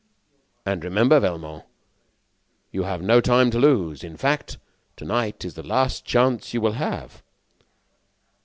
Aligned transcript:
"And 0.65 0.83
remember, 0.83 1.19
Velmont, 1.19 1.63
you 2.71 2.81
have 2.85 3.03
no 3.03 3.21
time 3.21 3.51
to 3.51 3.59
lose; 3.59 4.03
in 4.03 4.17
fact, 4.17 4.57
to 4.97 5.05
night 5.05 5.45
is 5.45 5.53
the 5.53 5.61
last 5.61 6.05
chance 6.05 6.55
you 6.55 6.59
will 6.61 6.71
have." 6.73 7.21